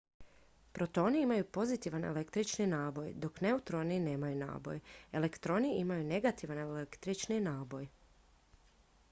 [0.77, 4.81] protoni imaju pozitivan električni naboj dok neutroni nemaju naboj
[5.21, 7.87] elektroni imaju negativan električni naboj